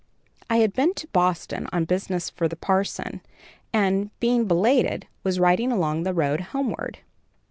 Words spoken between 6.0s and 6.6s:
the road